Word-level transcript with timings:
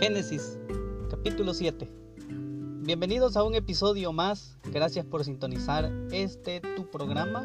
Génesis, 0.00 0.58
capítulo 1.10 1.52
7. 1.52 1.86
Bienvenidos 2.86 3.36
a 3.36 3.44
un 3.44 3.54
episodio 3.54 4.14
más. 4.14 4.56
Gracias 4.72 5.04
por 5.04 5.26
sintonizar 5.26 5.92
este 6.10 6.62
tu 6.74 6.90
programa, 6.90 7.44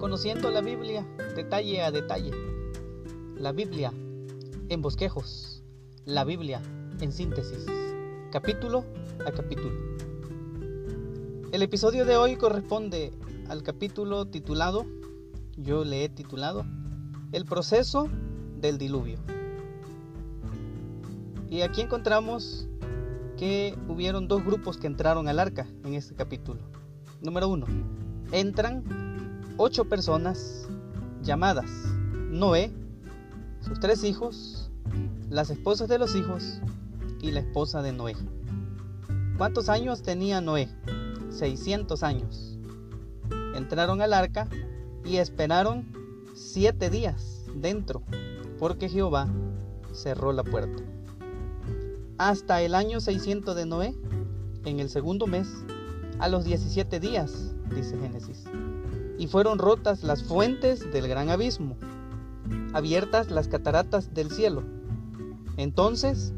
conociendo 0.00 0.50
la 0.50 0.62
Biblia 0.62 1.06
detalle 1.36 1.82
a 1.82 1.90
detalle. 1.90 2.30
La 3.36 3.52
Biblia 3.52 3.92
en 4.70 4.80
bosquejos. 4.80 5.62
La 6.06 6.24
Biblia 6.24 6.62
en 7.02 7.12
síntesis. 7.12 7.66
Capítulo 8.32 8.86
a 9.26 9.30
capítulo. 9.30 9.74
El 11.52 11.60
episodio 11.60 12.06
de 12.06 12.16
hoy 12.16 12.36
corresponde 12.36 13.12
al 13.50 13.62
capítulo 13.62 14.24
titulado, 14.24 14.86
yo 15.58 15.84
le 15.84 16.04
he 16.04 16.08
titulado, 16.08 16.64
El 17.32 17.44
proceso 17.44 18.08
del 18.56 18.78
diluvio. 18.78 19.33
Y 21.54 21.62
aquí 21.62 21.82
encontramos 21.82 22.66
que 23.36 23.78
hubieron 23.86 24.26
dos 24.26 24.44
grupos 24.44 24.76
que 24.76 24.88
entraron 24.88 25.28
al 25.28 25.38
arca 25.38 25.68
en 25.84 25.94
este 25.94 26.16
capítulo. 26.16 26.60
Número 27.22 27.46
uno, 27.48 27.66
entran 28.32 28.82
ocho 29.56 29.84
personas 29.84 30.66
llamadas 31.22 31.70
Noé, 32.28 32.72
sus 33.60 33.78
tres 33.78 34.02
hijos, 34.02 34.68
las 35.30 35.48
esposas 35.48 35.88
de 35.88 36.00
los 36.00 36.16
hijos 36.16 36.58
y 37.22 37.30
la 37.30 37.38
esposa 37.38 37.82
de 37.82 37.92
Noé. 37.92 38.16
¿Cuántos 39.38 39.68
años 39.68 40.02
tenía 40.02 40.40
Noé? 40.40 40.68
600 41.30 42.02
años. 42.02 42.58
Entraron 43.54 44.02
al 44.02 44.12
arca 44.12 44.48
y 45.04 45.18
esperaron 45.18 45.86
siete 46.34 46.90
días 46.90 47.44
dentro, 47.54 48.02
porque 48.58 48.88
Jehová 48.88 49.28
cerró 49.92 50.32
la 50.32 50.42
puerta 50.42 50.82
hasta 52.18 52.62
el 52.62 52.74
año 52.74 53.00
600 53.00 53.56
de 53.56 53.66
Noé, 53.66 53.94
en 54.64 54.80
el 54.80 54.88
segundo 54.88 55.26
mes, 55.26 55.48
a 56.18 56.28
los 56.28 56.44
17 56.44 57.00
días, 57.00 57.54
dice 57.74 57.98
Génesis. 57.98 58.44
Y 59.18 59.26
fueron 59.26 59.58
rotas 59.58 60.02
las 60.02 60.22
fuentes 60.22 60.90
del 60.92 61.08
gran 61.08 61.30
abismo, 61.30 61.76
abiertas 62.72 63.30
las 63.30 63.48
cataratas 63.48 64.14
del 64.14 64.30
cielo. 64.30 64.62
Entonces 65.56 66.32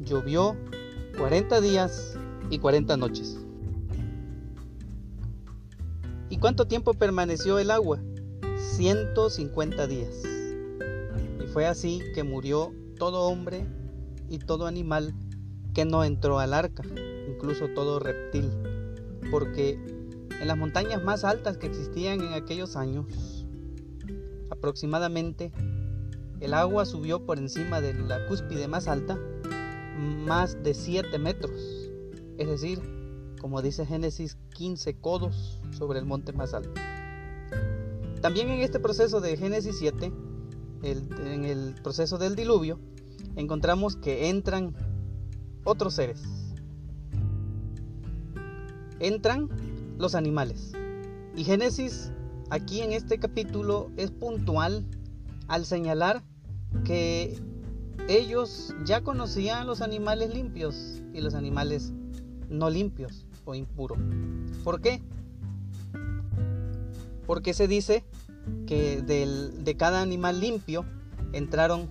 llovió 0.00 0.56
40 1.16 1.60
días 1.60 2.16
y 2.50 2.58
40 2.58 2.96
noches. 2.96 3.38
¿Y 6.30 6.38
cuánto 6.38 6.66
tiempo 6.66 6.94
permaneció 6.94 7.58
el 7.58 7.70
agua? 7.70 8.00
150 8.56 9.86
días. 9.86 10.22
Y 11.42 11.46
fue 11.48 11.66
así 11.66 12.00
que 12.14 12.22
murió 12.22 12.72
todo 12.98 13.22
hombre 13.28 13.66
y 14.32 14.38
todo 14.38 14.66
animal 14.66 15.14
que 15.74 15.84
no 15.84 16.04
entró 16.04 16.38
al 16.38 16.54
arca, 16.54 16.82
incluso 17.28 17.68
todo 17.68 17.98
reptil, 17.98 18.50
porque 19.30 19.72
en 20.40 20.48
las 20.48 20.56
montañas 20.56 21.04
más 21.04 21.22
altas 21.22 21.58
que 21.58 21.66
existían 21.66 22.22
en 22.22 22.32
aquellos 22.32 22.74
años, 22.74 23.46
aproximadamente 24.50 25.52
el 26.40 26.54
agua 26.54 26.86
subió 26.86 27.26
por 27.26 27.38
encima 27.38 27.82
de 27.82 27.92
la 27.92 28.26
cúspide 28.26 28.68
más 28.68 28.88
alta 28.88 29.18
más 29.98 30.62
de 30.62 30.72
7 30.72 31.18
metros, 31.18 31.52
es 32.38 32.48
decir, 32.48 32.80
como 33.38 33.60
dice 33.60 33.84
Génesis, 33.84 34.38
15 34.54 34.94
codos 34.94 35.60
sobre 35.72 35.98
el 35.98 36.06
monte 36.06 36.32
más 36.32 36.54
alto. 36.54 36.80
También 38.22 38.48
en 38.48 38.60
este 38.60 38.80
proceso 38.80 39.20
de 39.20 39.36
Génesis 39.36 39.76
7, 39.78 40.10
en 40.84 41.44
el 41.44 41.74
proceso 41.82 42.16
del 42.16 42.34
diluvio, 42.34 42.78
encontramos 43.36 43.96
que 43.96 44.28
entran 44.28 44.74
otros 45.64 45.94
seres. 45.94 46.22
Entran 49.00 49.48
los 49.98 50.14
animales. 50.14 50.72
Y 51.36 51.44
Génesis 51.44 52.12
aquí 52.50 52.82
en 52.82 52.92
este 52.92 53.18
capítulo 53.18 53.90
es 53.96 54.10
puntual 54.10 54.84
al 55.48 55.64
señalar 55.64 56.22
que 56.84 57.38
ellos 58.08 58.74
ya 58.84 59.02
conocían 59.02 59.66
los 59.66 59.80
animales 59.80 60.34
limpios 60.34 61.02
y 61.12 61.20
los 61.20 61.34
animales 61.34 61.92
no 62.48 62.68
limpios 62.68 63.26
o 63.44 63.54
impuros. 63.54 63.98
¿Por 64.64 64.80
qué? 64.80 65.02
Porque 67.26 67.54
se 67.54 67.68
dice 67.68 68.04
que 68.66 69.00
de 69.02 69.76
cada 69.76 70.02
animal 70.02 70.40
limpio 70.40 70.84
entraron 71.32 71.88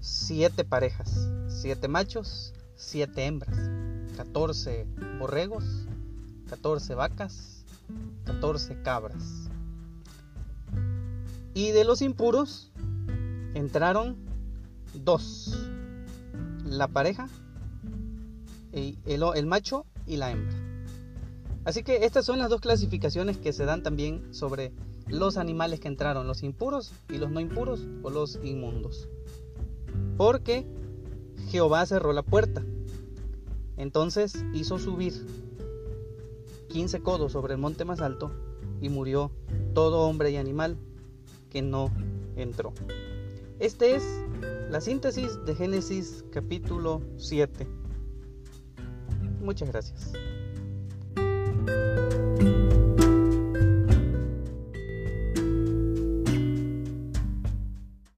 siete 0.00 0.64
parejas, 0.64 1.28
siete 1.48 1.88
machos, 1.88 2.52
siete 2.76 3.24
hembras, 3.24 3.58
14 4.16 4.86
borregos, 5.18 5.64
14 6.48 6.94
vacas, 6.94 7.64
14 8.24 8.82
cabras. 8.82 9.48
Y 11.54 11.70
de 11.70 11.84
los 11.84 12.02
impuros 12.02 12.70
entraron 13.54 14.16
dos, 14.94 15.70
la 16.64 16.88
pareja, 16.88 17.28
el, 18.72 18.98
el 19.06 19.46
macho 19.46 19.86
y 20.06 20.16
la 20.16 20.30
hembra. 20.30 20.54
Así 21.64 21.82
que 21.82 22.04
estas 22.04 22.24
son 22.24 22.38
las 22.38 22.50
dos 22.50 22.60
clasificaciones 22.60 23.38
que 23.38 23.52
se 23.52 23.64
dan 23.64 23.82
también 23.82 24.32
sobre 24.32 24.72
los 25.08 25.36
animales 25.36 25.80
que 25.80 25.88
entraron, 25.88 26.26
los 26.26 26.42
impuros 26.42 26.92
y 27.08 27.18
los 27.18 27.30
no 27.30 27.40
impuros 27.40 27.80
o 28.02 28.10
los 28.10 28.38
inmundos 28.44 29.08
porque 30.16 30.66
Jehová 31.48 31.84
cerró 31.86 32.12
la 32.12 32.22
puerta. 32.22 32.64
Entonces 33.76 34.44
hizo 34.54 34.78
subir 34.78 35.12
15 36.68 37.00
codos 37.00 37.32
sobre 37.32 37.54
el 37.54 37.60
monte 37.60 37.84
más 37.84 38.00
alto 38.00 38.32
y 38.80 38.88
murió 38.88 39.30
todo 39.74 40.00
hombre 40.08 40.30
y 40.30 40.36
animal 40.36 40.76
que 41.50 41.62
no 41.62 41.90
entró. 42.36 42.72
Este 43.58 43.96
es 43.96 44.04
la 44.70 44.80
síntesis 44.80 45.44
de 45.44 45.54
Génesis 45.54 46.24
capítulo 46.30 47.02
7. 47.16 47.66
Muchas 49.40 49.70
gracias. 49.70 50.12